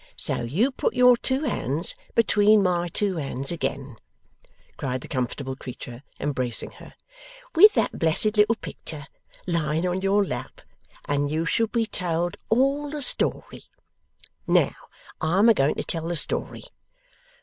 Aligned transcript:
So 0.17 0.41
you 0.41 0.71
put 0.71 0.95
your 0.95 1.15
two 1.15 1.43
hands 1.43 1.95
between 2.15 2.63
my 2.63 2.87
two 2.87 3.17
hands 3.17 3.51
again,' 3.51 3.97
cried 4.75 5.01
the 5.01 5.07
comfortable 5.07 5.55
creature, 5.55 6.01
embracing 6.19 6.71
her, 6.81 6.95
'with 7.53 7.75
that 7.75 7.99
blessed 7.99 8.35
little 8.35 8.55
picter 8.55 9.05
lying 9.45 9.85
on 9.87 10.01
your 10.01 10.25
lap, 10.25 10.61
and 11.05 11.29
you 11.29 11.45
shall 11.45 11.67
be 11.67 11.85
told 11.85 12.35
all 12.49 12.89
the 12.89 13.03
story. 13.03 13.65
Now, 14.47 14.73
I'm 15.21 15.47
a 15.49 15.53
going 15.53 15.75
to 15.75 15.83
tell 15.83 16.07
the 16.07 16.15
story. 16.15 16.63